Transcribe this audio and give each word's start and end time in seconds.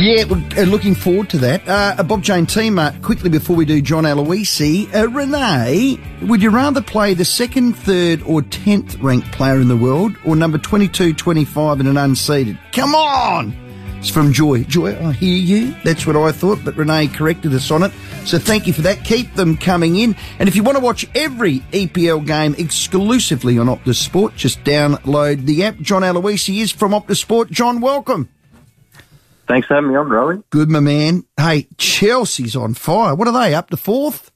Yeah, 0.00 0.24
uh, 0.30 0.62
looking 0.62 0.94
forward 0.94 1.28
to 1.28 1.38
that. 1.38 1.68
Uh, 1.68 2.02
Bob 2.02 2.22
Jane 2.22 2.46
team, 2.46 2.78
uh, 2.78 2.90
quickly 3.02 3.28
before 3.28 3.54
we 3.54 3.66
do 3.66 3.82
John 3.82 4.04
Aloisi, 4.04 4.88
uh, 4.94 5.06
Renee, 5.10 6.00
would 6.22 6.42
you 6.42 6.48
rather 6.48 6.80
play 6.80 7.12
the 7.12 7.26
second, 7.26 7.74
third, 7.74 8.22
or 8.22 8.40
tenth 8.40 8.96
ranked 9.00 9.30
player 9.30 9.60
in 9.60 9.68
the 9.68 9.76
world, 9.76 10.16
or 10.24 10.36
number 10.36 10.56
22, 10.56 11.12
25 11.12 11.80
in 11.80 11.86
an 11.86 11.96
unseeded? 11.96 12.58
Come 12.72 12.94
on! 12.94 13.54
It's 13.98 14.08
from 14.08 14.32
Joy. 14.32 14.64
Joy, 14.64 14.96
I 15.06 15.12
hear 15.12 15.36
you. 15.36 15.76
That's 15.84 16.06
what 16.06 16.16
I 16.16 16.32
thought, 16.32 16.64
but 16.64 16.78
Renee 16.78 17.08
corrected 17.08 17.52
us 17.52 17.70
on 17.70 17.82
it. 17.82 17.92
So 18.24 18.38
thank 18.38 18.66
you 18.66 18.72
for 18.72 18.80
that. 18.80 19.04
Keep 19.04 19.34
them 19.34 19.58
coming 19.58 19.96
in. 19.96 20.16
And 20.38 20.48
if 20.48 20.56
you 20.56 20.62
want 20.62 20.78
to 20.78 20.82
watch 20.82 21.06
every 21.14 21.58
EPL 21.72 22.26
game 22.26 22.54
exclusively 22.56 23.58
on 23.58 23.66
Optus 23.66 23.96
Sport, 23.96 24.34
just 24.34 24.64
download 24.64 25.44
the 25.44 25.64
app. 25.64 25.76
John 25.80 26.00
Aloisi 26.00 26.62
is 26.62 26.72
from 26.72 26.92
Optus 26.92 27.18
Sport. 27.18 27.50
John, 27.50 27.82
welcome. 27.82 28.30
Thanks 29.50 29.66
for 29.66 29.74
having 29.74 29.90
me 29.90 29.96
on, 29.96 30.08
Rowan. 30.08 30.44
Good, 30.50 30.70
my 30.70 30.78
man. 30.78 31.24
Hey, 31.36 31.66
Chelsea's 31.76 32.54
on 32.54 32.74
fire. 32.74 33.16
What 33.16 33.26
are 33.26 33.32
they, 33.32 33.52
up 33.52 33.68
to 33.70 33.76
fourth? 33.76 34.30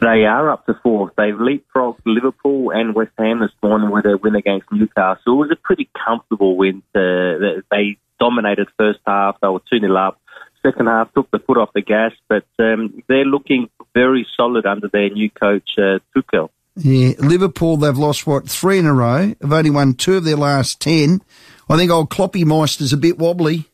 They 0.00 0.24
are 0.24 0.50
up 0.50 0.66
to 0.66 0.74
fourth. 0.82 1.12
They've 1.16 1.32
leapfrogged 1.32 2.00
Liverpool 2.04 2.72
and 2.72 2.92
West 2.92 3.12
Ham 3.18 3.38
this 3.38 3.52
morning 3.62 3.92
with 3.92 4.04
a 4.04 4.16
win 4.16 4.34
against 4.34 4.66
Newcastle. 4.72 5.34
It 5.34 5.36
was 5.36 5.50
a 5.52 5.56
pretty 5.56 5.88
comfortable 6.04 6.56
win. 6.56 6.82
To, 6.92 7.62
they 7.70 7.98
dominated 8.18 8.66
first 8.76 8.98
half. 9.06 9.36
They 9.40 9.46
were 9.46 9.62
2 9.72 9.78
0 9.78 9.94
up. 9.94 10.20
Second 10.66 10.88
half 10.88 11.14
took 11.14 11.30
the 11.30 11.38
foot 11.38 11.58
off 11.58 11.72
the 11.72 11.80
gas, 11.80 12.10
but 12.28 12.44
um, 12.58 13.00
they're 13.08 13.24
looking 13.24 13.70
very 13.94 14.26
solid 14.36 14.66
under 14.66 14.88
their 14.88 15.10
new 15.10 15.30
coach, 15.30 15.70
uh, 15.78 16.00
Tuchel. 16.16 16.50
Yeah, 16.74 17.12
Liverpool, 17.20 17.76
they've 17.76 17.96
lost, 17.96 18.26
what, 18.26 18.48
three 18.48 18.80
in 18.80 18.86
a 18.86 18.92
row? 18.92 19.34
They've 19.38 19.52
only 19.52 19.70
won 19.70 19.94
two 19.94 20.16
of 20.16 20.24
their 20.24 20.36
last 20.36 20.80
ten. 20.80 21.22
I 21.70 21.76
think 21.76 21.92
old 21.92 22.10
Kloppy 22.10 22.44
Meister's 22.44 22.92
a 22.92 22.96
bit 22.96 23.18
wobbly. 23.18 23.68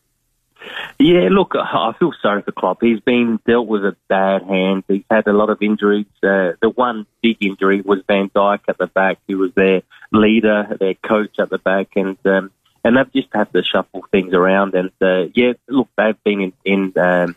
Yeah, 1.00 1.28
look, 1.30 1.54
I 1.54 1.92
feel 1.96 2.12
sorry 2.20 2.42
for 2.42 2.50
Klopp. 2.50 2.78
He's 2.80 2.98
been 2.98 3.38
dealt 3.46 3.68
with 3.68 3.84
a 3.84 3.96
bad 4.08 4.42
hand. 4.42 4.82
He's 4.88 5.04
had 5.08 5.28
a 5.28 5.32
lot 5.32 5.48
of 5.48 5.62
injuries. 5.62 6.06
Uh, 6.16 6.58
the 6.60 6.72
one 6.74 7.06
big 7.22 7.36
injury 7.40 7.82
was 7.82 8.00
Van 8.08 8.30
Dijk 8.30 8.60
at 8.68 8.78
the 8.78 8.88
back, 8.88 9.18
who 9.28 9.38
was 9.38 9.52
their 9.54 9.82
leader, 10.12 10.76
their 10.80 10.94
coach 10.94 11.38
at 11.38 11.50
the 11.50 11.58
back, 11.58 11.90
and 11.94 12.18
um, 12.26 12.50
and 12.82 12.96
they've 12.96 13.12
just 13.12 13.28
had 13.32 13.52
to 13.52 13.62
shuffle 13.62 14.04
things 14.10 14.34
around. 14.34 14.74
And 14.74 14.90
uh, 15.00 15.30
yeah, 15.34 15.52
look, 15.68 15.88
they've 15.96 16.22
been 16.24 16.40
in, 16.40 16.52
in 16.64 16.92
um, 16.98 17.36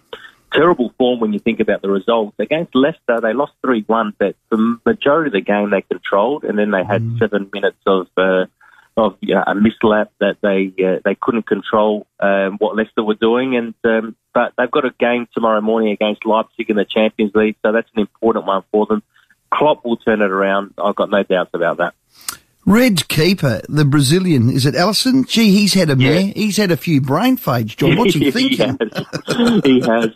terrible 0.51 0.91
form 0.97 1.19
when 1.19 1.31
you 1.31 1.39
think 1.39 1.59
about 1.59 1.83
the 1.83 1.89
results. 1.89 2.35
Against 2.39 2.73
Leicester, 2.73 3.21
they 3.21 3.33
lost 3.33 3.53
3 3.61 3.83
1, 3.85 4.15
but 4.17 4.35
the 4.49 4.79
majority 4.87 5.27
of 5.27 5.33
the 5.33 5.41
game 5.41 5.69
they 5.69 5.83
controlled, 5.83 6.45
and 6.45 6.57
then 6.57 6.71
they 6.71 6.83
had 6.83 7.03
mm. 7.03 7.19
seven 7.19 7.51
minutes 7.53 7.77
of. 7.85 8.07
Uh, 8.17 8.45
of 8.97 9.17
you 9.21 9.35
a 9.37 9.53
mislap 9.53 10.07
that 10.19 10.37
they 10.41 10.73
uh, 10.83 10.99
they 11.03 11.15
couldn't 11.15 11.45
control 11.45 12.05
um, 12.19 12.57
what 12.57 12.75
Leicester 12.75 13.03
were 13.03 13.15
doing, 13.15 13.55
and 13.55 13.73
um, 13.83 14.15
but 14.33 14.53
they've 14.57 14.71
got 14.71 14.85
a 14.85 14.93
game 14.99 15.27
tomorrow 15.33 15.61
morning 15.61 15.91
against 15.91 16.25
Leipzig 16.25 16.69
in 16.69 16.75
the 16.75 16.85
Champions 16.85 17.33
League, 17.33 17.55
so 17.61 17.71
that's 17.71 17.89
an 17.95 18.01
important 18.01 18.45
one 18.45 18.63
for 18.71 18.85
them. 18.85 19.03
Klopp 19.51 19.83
will 19.83 19.97
turn 19.97 20.21
it 20.21 20.31
around. 20.31 20.73
I've 20.77 20.95
got 20.95 21.09
no 21.09 21.23
doubts 21.23 21.51
about 21.53 21.77
that. 21.77 21.93
Red 22.65 23.07
keeper, 23.07 23.61
the 23.67 23.85
Brazilian, 23.85 24.49
is 24.49 24.67
it 24.67 24.75
Alisson? 24.75 25.27
Gee, 25.27 25.51
he's 25.51 25.73
had 25.73 25.89
a 25.89 25.95
yeah. 25.95 26.09
mare. 26.09 26.33
He's 26.35 26.57
had 26.57 26.71
a 26.71 26.77
few 26.77 27.01
brain 27.01 27.35
fades, 27.35 27.73
John. 27.73 27.97
What's 27.97 28.13
he 28.13 28.29
thinking? 28.31 28.77
he 28.77 28.95
has. 28.95 29.61
he 29.63 29.79
has. 29.81 30.09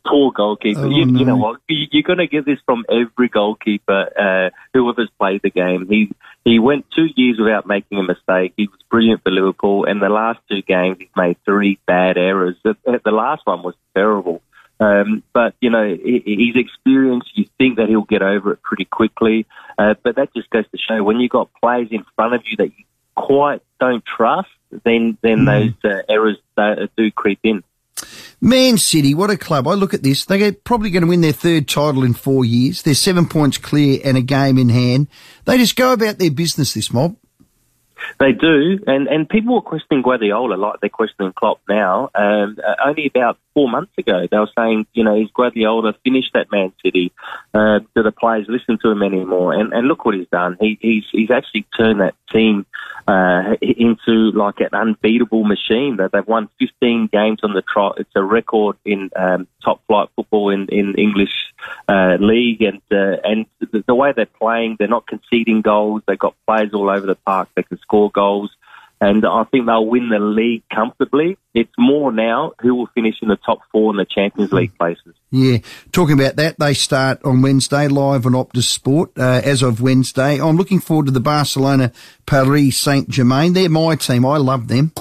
Poor 0.06 0.32
goalkeeper. 0.32 0.80
Oh, 0.80 0.90
you, 0.90 1.06
no. 1.06 1.20
you, 1.20 1.24
know 1.24 1.36
what? 1.36 1.60
You're 1.68 2.02
going 2.02 2.18
to 2.18 2.26
get 2.26 2.44
this 2.44 2.58
from 2.66 2.84
every 2.90 3.28
goalkeeper, 3.28 4.10
uh, 4.18 4.50
whoever's 4.72 5.10
played 5.18 5.42
the 5.42 5.50
game. 5.50 5.86
He 5.88 6.10
he 6.44 6.58
went 6.58 6.84
two 6.94 7.06
years 7.16 7.38
without 7.38 7.66
making 7.66 7.98
a 7.98 8.02
mistake. 8.02 8.52
He 8.56 8.66
was 8.66 8.78
brilliant 8.90 9.22
for 9.22 9.30
Liverpool, 9.30 9.86
and 9.86 10.02
the 10.02 10.08
last 10.08 10.40
two 10.50 10.62
games 10.62 10.98
he's 10.98 11.08
made 11.16 11.36
three 11.44 11.78
bad 11.86 12.18
errors. 12.18 12.56
The, 12.64 12.76
the 12.84 13.10
last 13.12 13.42
one 13.44 13.62
was 13.62 13.74
terrible. 13.94 14.42
Um, 14.80 15.22
but 15.32 15.54
you 15.60 15.70
know, 15.70 15.84
his 15.86 16.56
experience, 16.56 17.24
you 17.34 17.46
think 17.58 17.76
that 17.76 17.88
he'll 17.88 18.02
get 18.02 18.22
over 18.22 18.52
it 18.52 18.62
pretty 18.62 18.84
quickly. 18.84 19.46
Uh, 19.78 19.94
but 20.02 20.16
that 20.16 20.34
just 20.34 20.50
goes 20.50 20.64
to 20.70 20.78
show 20.78 21.02
when 21.02 21.20
you've 21.20 21.30
got 21.30 21.50
players 21.60 21.88
in 21.90 22.04
front 22.16 22.34
of 22.34 22.42
you 22.44 22.56
that 22.58 22.66
you 22.76 22.84
quite 23.14 23.62
don't 23.80 24.04
trust, 24.04 24.48
then 24.84 25.16
then 25.22 25.40
mm. 25.40 25.74
those 25.82 25.90
uh, 25.90 26.02
errors 26.08 26.38
uh, 26.56 26.86
do 26.96 27.10
creep 27.10 27.40
in. 27.42 27.62
Man 28.40 28.76
City, 28.76 29.14
what 29.14 29.30
a 29.30 29.38
club. 29.38 29.66
I 29.66 29.74
look 29.74 29.94
at 29.94 30.02
this. 30.02 30.24
They're 30.24 30.52
probably 30.52 30.90
going 30.90 31.02
to 31.02 31.08
win 31.08 31.20
their 31.20 31.32
third 31.32 31.68
title 31.68 32.04
in 32.04 32.12
four 32.12 32.44
years. 32.44 32.82
They're 32.82 32.94
seven 32.94 33.26
points 33.26 33.56
clear 33.56 34.00
and 34.04 34.16
a 34.16 34.20
game 34.20 34.58
in 34.58 34.68
hand. 34.68 35.08
They 35.44 35.56
just 35.56 35.76
go 35.76 35.92
about 35.92 36.18
their 36.18 36.30
business, 36.30 36.74
this 36.74 36.92
mob. 36.92 37.16
They 38.18 38.32
do, 38.32 38.78
and 38.86 39.08
and 39.08 39.28
people 39.28 39.54
were 39.54 39.60
questioning 39.60 40.02
Guardiola 40.02 40.54
like 40.54 40.80
they're 40.80 40.90
questioning 40.90 41.32
Klopp 41.32 41.60
now. 41.68 42.10
Um, 42.14 42.58
uh, 42.66 42.74
only 42.86 43.06
about 43.06 43.38
four 43.54 43.68
months 43.68 43.92
ago, 43.98 44.26
they 44.30 44.38
were 44.38 44.50
saying, 44.56 44.86
you 44.92 45.04
know, 45.04 45.16
is 45.16 45.28
Guardiola 45.34 45.94
finished 46.04 46.32
that 46.34 46.50
Man 46.50 46.72
City? 46.84 47.12
Uh, 47.52 47.80
do 47.94 48.02
the 48.02 48.12
players 48.12 48.46
listen 48.48 48.78
to 48.82 48.90
him 48.90 49.02
anymore? 49.02 49.52
And 49.52 49.72
and 49.72 49.88
look 49.88 50.04
what 50.04 50.14
he's 50.14 50.28
done. 50.28 50.56
He, 50.60 50.78
he's 50.80 51.04
he's 51.12 51.30
actually 51.30 51.66
turned 51.76 52.00
that 52.00 52.14
team 52.32 52.66
uh, 53.06 53.54
into 53.60 54.32
like 54.32 54.60
an 54.60 54.70
unbeatable 54.72 55.44
machine. 55.44 55.96
That 55.96 56.12
they've 56.12 56.26
won 56.26 56.48
15 56.58 57.08
games 57.12 57.40
on 57.42 57.52
the 57.52 57.62
trot. 57.62 57.96
It's 57.98 58.14
a 58.14 58.22
record 58.22 58.76
in 58.84 59.10
um, 59.16 59.46
top 59.62 59.80
flight 59.86 60.08
football 60.16 60.50
in 60.50 60.68
in 60.68 60.94
English 60.96 61.43
uh, 61.88 62.16
league, 62.20 62.62
and 62.62 62.80
uh, 62.90 63.16
and 63.24 63.46
the, 63.86 63.94
way 63.94 64.12
they're 64.14 64.26
playing, 64.26 64.76
they're 64.78 64.88
not 64.88 65.06
conceding 65.06 65.62
goals. 65.62 66.02
They've 66.06 66.18
got 66.18 66.34
players 66.46 66.72
all 66.74 66.90
over 66.90 67.06
the 67.06 67.14
park 67.14 67.48
that 67.56 67.68
can 67.68 67.78
score 67.80 68.10
goals 68.10 68.50
and 69.00 69.26
I 69.26 69.44
think 69.44 69.66
they'll 69.66 69.86
win 69.86 70.08
the 70.08 70.18
league 70.18 70.62
comfortably. 70.72 71.36
It's 71.52 71.72
more 71.78 72.12
now 72.12 72.52
who 72.60 72.74
will 72.74 72.86
finish 72.94 73.16
in 73.22 73.28
the 73.28 73.36
top 73.36 73.60
four 73.70 73.92
in 73.92 73.96
the 73.96 74.06
Champions 74.06 74.52
League 74.52 74.76
places. 74.78 75.14
Yeah, 75.30 75.58
talking 75.92 76.18
about 76.18 76.36
that, 76.36 76.58
they 76.58 76.74
start 76.74 77.22
on 77.24 77.42
Wednesday 77.42 77.88
live 77.88 78.24
on 78.24 78.32
Optus 78.32 78.64
Sport 78.64 79.10
uh, 79.18 79.42
as 79.44 79.62
of 79.62 79.80
Wednesday. 79.80 80.40
I'm 80.40 80.56
looking 80.56 80.80
forward 80.80 81.06
to 81.06 81.12
the 81.12 81.20
Barcelona 81.20 81.92
Paris 82.24 82.78
Saint 82.78 83.08
Germain. 83.08 83.52
They're 83.52 83.68
my 83.68 83.96
team. 83.96 84.24
I 84.24 84.38
love 84.38 84.68
them. 84.68 84.92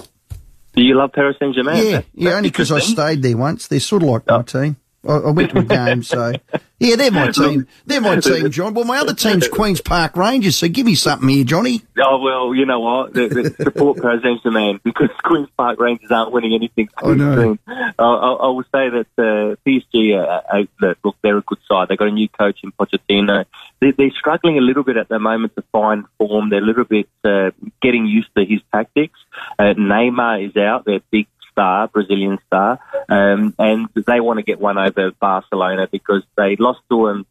Do 0.75 0.83
you 0.83 0.95
love 0.95 1.11
Paris 1.13 1.37
Saint 1.39 1.55
Germain? 1.55 1.85
Yeah, 1.85 1.91
that's, 1.91 2.07
yeah, 2.13 2.31
only 2.31 2.49
because 2.49 2.71
I 2.71 2.79
stayed 2.79 3.21
there 3.21 3.37
once. 3.37 3.67
They're 3.67 3.79
sort 3.79 4.03
of 4.03 4.09
like 4.09 4.23
oh. 4.27 4.37
my 4.37 4.43
team. 4.43 4.77
I, 5.07 5.15
I 5.15 5.31
went 5.31 5.51
to 5.51 5.59
a 5.59 5.63
game, 5.63 6.03
so 6.03 6.33
yeah, 6.79 6.95
they're 6.95 7.11
my 7.11 7.31
team. 7.31 7.67
They're 7.85 8.01
my 8.01 8.19
team, 8.19 8.49
John. 8.51 8.73
Well, 8.73 8.85
my 8.85 8.99
other 8.99 9.13
team's 9.13 9.47
Queens 9.47 9.81
Park 9.81 10.15
Rangers, 10.15 10.55
so 10.55 10.67
give 10.67 10.85
me 10.85 10.95
something 10.95 11.27
here, 11.27 11.43
Johnny. 11.43 11.81
Oh 11.99 12.19
well, 12.19 12.55
you 12.55 12.65
know 12.65 12.79
what? 12.79 13.13
The, 13.13 13.27
the 13.27 13.63
support 13.63 14.01
Paris 14.01 14.21
the 14.43 14.51
man 14.51 14.79
because 14.83 15.09
Queens 15.23 15.49
Park 15.57 15.79
Rangers 15.79 16.11
aren't 16.11 16.31
winning 16.31 16.53
anything. 16.53 16.89
I 16.97 17.13
know. 17.13 17.57
I, 17.67 17.83
I, 17.99 18.05
I 18.05 18.47
will 18.47 18.63
say 18.63 18.89
that 18.89 19.07
uh, 19.17 19.55
PSG, 19.67 20.17
uh, 20.17 20.65
uh, 20.81 20.93
look, 21.03 21.15
they're 21.21 21.37
a 21.37 21.41
good 21.41 21.59
side. 21.67 21.87
They've 21.89 21.97
got 21.97 22.07
a 22.07 22.11
new 22.11 22.29
coach 22.29 22.59
in 22.63 22.71
Pochettino. 22.71 23.45
They, 23.79 23.91
they're 23.91 24.11
struggling 24.11 24.57
a 24.57 24.61
little 24.61 24.83
bit 24.83 24.97
at 24.97 25.09
the 25.09 25.19
moment 25.19 25.55
to 25.55 25.63
find 25.71 26.05
form. 26.17 26.49
They're 26.49 26.63
a 26.63 26.65
little 26.65 26.85
bit 26.85 27.09
uh, 27.23 27.51
getting 27.81 28.05
used 28.05 28.29
to 28.35 28.45
his 28.45 28.61
tactics. 28.71 29.19
Uh, 29.59 29.73
Neymar 29.77 30.49
is 30.49 30.55
out, 30.57 30.85
their 30.85 31.01
big 31.11 31.27
star, 31.53 31.87
Brazilian 31.87 32.37
star, 32.47 32.79
um, 33.07 33.55
and 33.57 33.87
they 33.95 34.19
want 34.19 34.39
to 34.39 34.43
get 34.43 34.59
one 34.59 34.77
over 34.77 35.11
Barcelona 35.11 35.87
because 35.89 36.23
they 36.35 36.57
lost 36.57 36.81
to 36.89 37.07
them 37.07 37.25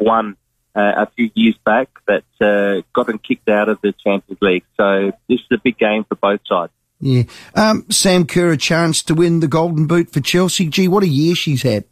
6-1 0.00 0.34
uh, 0.74 0.92
a 0.96 1.06
few 1.16 1.30
years 1.34 1.54
back 1.64 1.88
that 2.06 2.24
uh, 2.40 2.82
got 2.92 3.06
them 3.06 3.18
kicked 3.18 3.48
out 3.48 3.68
of 3.68 3.78
the 3.82 3.92
Champions 3.92 4.42
League. 4.42 4.64
So 4.76 5.12
this 5.28 5.40
is 5.40 5.46
a 5.52 5.58
big 5.62 5.78
game 5.78 6.04
for 6.04 6.16
both 6.16 6.40
sides. 6.46 6.72
Yeah. 7.00 7.24
Um, 7.54 7.86
Sam 7.90 8.26
Kerr 8.26 8.52
a 8.52 8.56
chance 8.56 9.02
to 9.04 9.14
win 9.14 9.40
the 9.40 9.48
Golden 9.48 9.86
Boot 9.86 10.10
for 10.12 10.20
Chelsea. 10.20 10.68
Gee, 10.68 10.88
what 10.88 11.02
a 11.02 11.08
year 11.08 11.34
she's 11.34 11.62
had. 11.62 11.84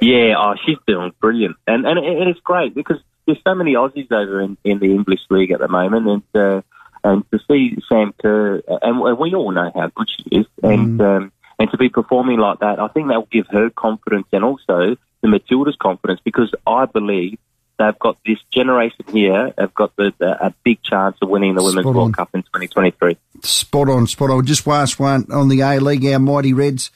Yeah, 0.00 0.34
oh, 0.36 0.54
she's 0.66 0.78
doing 0.86 1.12
brilliant. 1.20 1.56
And, 1.66 1.86
and, 1.86 1.98
and 1.98 2.28
it's 2.28 2.40
great 2.40 2.74
because 2.74 2.98
there's 3.26 3.38
so 3.46 3.54
many 3.54 3.74
Aussies 3.74 4.10
over 4.10 4.40
in, 4.40 4.56
in 4.64 4.78
the 4.80 4.86
English 4.86 5.20
League 5.30 5.52
at 5.52 5.60
the 5.60 5.68
moment. 5.68 6.24
And, 6.34 6.42
uh, 6.42 6.62
and 7.04 7.28
to 7.30 7.38
see 7.48 7.76
Sam 7.88 8.14
Kerr, 8.20 8.62
and, 8.82 9.00
and 9.00 9.18
we 9.18 9.34
all 9.34 9.50
know 9.50 9.70
how 9.74 9.88
good 9.94 10.08
she 10.08 10.36
is, 10.36 10.46
and 10.62 11.00
mm. 11.00 11.16
um, 11.16 11.32
and 11.58 11.70
to 11.70 11.76
be 11.76 11.88
performing 11.88 12.38
like 12.38 12.60
that, 12.60 12.80
I 12.80 12.88
think 12.88 13.08
that 13.08 13.18
will 13.18 13.28
give 13.30 13.46
her 13.48 13.70
confidence 13.70 14.26
and 14.32 14.44
also 14.44 14.96
the 15.20 15.28
Matilda's 15.28 15.76
confidence 15.76 16.20
because 16.24 16.52
I 16.66 16.86
believe 16.86 17.38
they've 17.78 17.98
got 17.98 18.18
this 18.26 18.38
generation 18.50 19.04
here 19.08 19.54
have 19.56 19.74
got 19.74 19.94
the, 19.96 20.12
the, 20.18 20.46
a 20.46 20.54
big 20.64 20.82
chance 20.82 21.16
of 21.22 21.28
winning 21.28 21.54
the 21.54 21.62
Women's 21.62 21.86
World 21.86 22.14
Cup 22.14 22.30
in 22.34 22.42
2023. 22.42 23.16
Spot 23.44 23.88
on, 23.88 24.06
spot 24.06 24.30
on. 24.30 24.46
Just 24.46 24.66
last 24.66 24.98
one 24.98 25.26
on 25.32 25.48
the 25.48 25.60
A 25.60 25.80
League, 25.80 26.04
our 26.06 26.18
mighty 26.18 26.52
Reds 26.52 26.90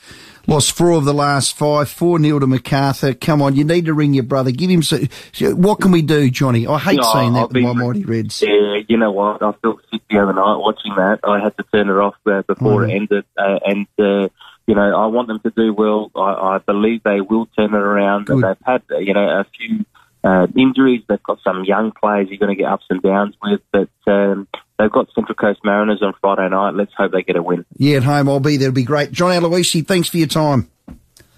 Lost 0.49 0.73
four 0.77 0.93
of 0.93 1.05
the 1.05 1.15
last 1.15 1.57
five, 1.57 1.89
4 1.89 2.21
nil 2.21 2.39
to 2.39 2.47
Macarthur. 2.47 3.15
Come 3.15 3.43
on, 3.43 3.57
you 3.57 3.65
need 3.65 3.87
to 3.87 3.95
ring 3.95 4.15
your 4.15 4.23
brother. 4.23 4.53
Give 4.53 4.71
him 4.71 4.83
some. 4.83 5.09
What 5.41 5.81
can 5.81 5.91
we 5.91 6.03
do, 6.03 6.31
Johnny? 6.31 6.69
I 6.69 6.79
hate 6.79 7.01
no, 7.01 7.13
saying 7.13 7.33
that 7.33 7.51
with 7.51 7.65
my 7.65 7.73
mighty 7.73 8.05
Reds. 8.05 8.43
Yeah, 8.43 8.77
you 8.87 8.97
know 8.97 9.11
what? 9.11 9.43
I 9.43 9.53
felt 9.61 9.81
sick 9.91 10.03
the 10.09 10.19
other 10.19 10.33
night 10.33 10.57
watching 10.59 10.95
that. 10.97 11.21
I 11.25 11.41
had 11.41 11.57
to 11.57 11.65
turn 11.73 11.89
it 11.89 11.95
off 11.95 12.15
uh, 12.27 12.43
before 12.43 12.83
mm. 12.83 12.91
it 12.91 12.95
ended. 12.95 13.25
Uh, 13.37 13.59
and, 13.67 13.87
uh, 13.99 14.29
you 14.69 14.77
know, 14.77 14.97
I 14.97 15.07
want 15.07 15.27
them 15.27 15.41
to 15.41 15.51
do 15.51 15.75
well. 15.75 16.13
I, 16.15 16.55
I 16.55 16.59
believe 16.59 17.03
they 17.03 17.21
will 17.21 17.47
turn 17.59 17.75
it 17.75 17.79
around. 17.79 18.27
Good. 18.27 18.45
They've 18.45 18.57
had, 18.65 18.83
you 19.01 19.15
know, 19.15 19.41
a 19.41 19.47
few 19.59 19.85
uh, 20.27 20.47
injuries. 20.57 21.03
They've 21.09 21.23
got 21.23 21.39
some 21.45 21.65
young 21.65 21.93
players 21.93 22.29
you're 22.29 22.39
going 22.39 22.55
to 22.57 22.61
get 22.61 22.71
ups 22.71 22.85
and 22.91 23.01
downs 23.01 23.35
with, 23.43 23.61
but 23.73 23.89
um, 24.07 24.49
they've 24.79 24.91
got 24.91 25.07
Central 25.15 25.35
Coast 25.37 25.61
Mariners 25.65 26.03
on 26.03 26.15
Friday 26.21 26.49
night. 26.49 26.75
Let's 26.75 26.93
hope 26.97 27.13
they 27.13 27.23
get 27.23 27.37
a 27.37 27.43
win. 27.43 27.65
Yeah, 27.77 27.99
at 27.99 28.03
home 28.05 28.29
I'll 28.29 28.41
be 28.41 28.57
there. 28.57 28.69
It'll 28.69 28.75
be 28.75 28.83
great. 28.85 29.13
John 29.13 29.31
Aloisi, 29.41 29.87
thanks 29.87 30.09
for 30.09 30.17
your 30.17 30.27
time. 30.27 30.69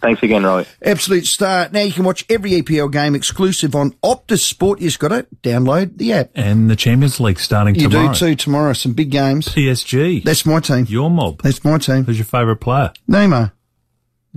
Thanks 0.01 0.23
again, 0.23 0.45
Roy. 0.45 0.65
Absolute 0.81 1.27
start. 1.27 1.73
Now 1.73 1.81
you 1.81 1.93
can 1.93 2.05
watch 2.05 2.25
every 2.31 2.53
EPL 2.53 2.93
game 2.93 3.17
exclusive 3.17 3.75
on 3.75 3.91
Optus 4.05 4.45
Sport. 4.45 4.81
You've 4.81 4.97
got 4.97 5.09
to 5.09 5.27
download 5.43 5.99
the 5.99 6.13
app. 6.13 6.31
And 6.37 6.71
the 6.71 6.77
Champions 6.77 7.19
League 7.19 7.41
starting 7.41 7.75
You 7.75 7.89
tomorrow. 7.89 8.13
do 8.13 8.19
too 8.19 8.37
tomorrow. 8.37 8.73
Some 8.75 8.93
big 8.93 9.11
games. 9.11 9.49
PSG. 9.49 10.23
That's 10.23 10.47
my 10.47 10.61
team. 10.61 10.87
your 10.89 11.11
mob. 11.11 11.43
That's 11.43 11.65
my 11.65 11.79
team. 11.79 12.05
Who's 12.05 12.17
your 12.19 12.27
favourite 12.27 12.61
player? 12.61 12.93
Neymar. 13.11 13.51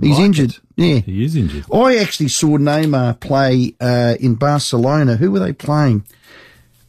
He's 0.02 0.18
Like 0.18 0.26
injured. 0.26 0.56
Yeah. 0.76 0.96
He 0.96 1.24
is 1.24 1.36
injured. 1.36 1.64
I 1.72 1.98
actually 1.98 2.28
saw 2.28 2.58
Neymar 2.58 3.20
play 3.20 3.74
uh, 3.80 4.16
in 4.18 4.34
Barcelona. 4.34 5.16
Who 5.16 5.30
were 5.30 5.38
they 5.38 5.52
playing? 5.52 6.04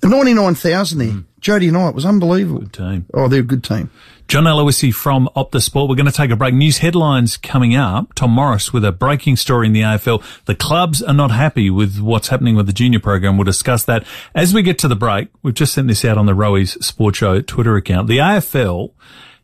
99,000 0.04 0.98
there. 0.98 1.24
Jody 1.40 1.68
and 1.68 1.78
I. 1.78 1.90
It 1.90 1.96
was 1.96 2.06
unbelievable. 2.06 2.62
Good 2.62 2.74
team. 2.74 3.06
Oh, 3.14 3.28
they're 3.28 3.42
a 3.42 3.44
good 3.44 3.64
team. 3.64 3.90
John 4.28 4.46
Aloisi 4.46 4.94
from 4.94 5.30
Optus 5.36 5.64
Sport. 5.64 5.90
We're 5.90 5.96
going 5.96 6.08
to 6.08 6.12
take 6.12 6.32
a 6.32 6.36
break. 6.36 6.54
News 6.54 6.80
headlines 6.80 7.38
coming 7.38 7.76
up. 7.76 8.14
Tom 8.16 8.32
Morris 8.32 8.74
with 8.74 8.86
a 8.86 8.92
breaking 8.92 9.36
story 9.36 9.68
in 9.68 9.74
the 9.74 9.82
AFL. 9.82 10.24
The 10.46 10.56
clubs 10.56 11.02
are 11.02 11.14
not 11.14 11.32
happy 11.32 11.70
with 11.70 12.00
what's 12.00 12.30
happening 12.30 12.56
with 12.56 12.66
the 12.66 12.74
junior 12.74 13.00
program. 13.00 13.38
We'll 13.38 13.44
discuss 13.44 13.84
that 13.84 14.06
as 14.34 14.54
we 14.54 14.64
get 14.64 14.80
to 14.80 14.88
the 14.88 14.96
break. 14.96 15.28
We've 15.44 15.54
just 15.54 15.74
sent 15.74 15.88
this 15.88 16.04
out 16.06 16.18
on 16.18 16.26
the 16.26 16.34
Rowies 16.34 16.82
Sport 16.82 17.16
Show 17.18 17.42
Twitter 17.42 17.76
account. 17.76 18.08
The 18.08 18.18
AFL 18.18 18.92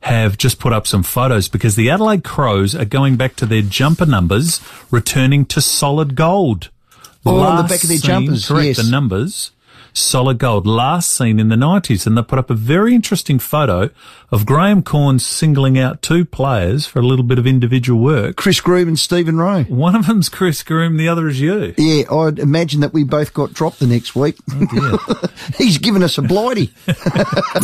have 0.01 0.37
just 0.37 0.59
put 0.59 0.71
up 0.73 0.87
some 0.87 1.03
photos 1.03 1.47
because 1.49 1.75
the 1.75 1.89
Adelaide 1.89 2.23
Crows 2.23 2.73
are 2.75 2.85
going 2.85 3.15
back 3.17 3.35
to 3.37 3.45
their 3.45 3.61
jumper 3.61 4.05
numbers, 4.05 4.61
returning 4.91 5.45
to 5.47 5.61
solid 5.61 6.15
gold. 6.15 6.69
Oh, 7.25 7.39
on 7.41 7.57
the 7.57 7.63
back 7.63 7.83
of 7.83 7.89
their 7.89 7.97
seen- 7.97 8.07
jumpers, 8.07 8.47
Correct. 8.47 8.65
yes. 8.65 8.77
The 8.77 8.89
numbers 8.89 9.51
solid 9.91 10.37
gold 10.37 10.67
last 10.67 11.09
seen 11.11 11.39
in 11.39 11.49
the 11.49 11.55
90s 11.55 12.05
and 12.05 12.15
they 12.15 12.21
put 12.21 12.37
up 12.37 12.51
a 12.51 12.53
very 12.53 12.93
interesting 12.93 13.39
photo 13.39 13.89
of 14.31 14.45
Graham 14.45 14.83
Cornes 14.83 15.21
singling 15.21 15.79
out 15.79 16.03
two 16.03 16.23
players 16.23 16.85
for 16.85 16.99
a 16.99 17.01
little 17.01 17.25
bit 17.25 17.39
of 17.39 17.47
individual 17.47 17.99
work. 17.99 18.35
Chris 18.37 18.61
Groom 18.61 18.87
and 18.87 18.99
Stephen 18.99 19.37
Rowe. 19.39 19.63
One 19.63 19.95
of 19.95 20.05
them's 20.05 20.29
Chris 20.29 20.61
Groom, 20.61 20.97
the 20.97 21.07
other 21.09 21.27
is 21.27 21.41
you. 21.41 21.73
Yeah, 21.75 22.03
I'd 22.13 22.37
imagine 22.37 22.81
that 22.81 22.93
we 22.93 23.03
both 23.03 23.33
got 23.33 23.51
dropped 23.51 23.79
the 23.79 23.87
next 23.87 24.15
week. 24.15 24.37
Oh. 24.53 25.21
He's 25.57 25.79
given 25.79 26.03
us 26.03 26.19
a 26.19 26.21
blighty. 26.21 26.71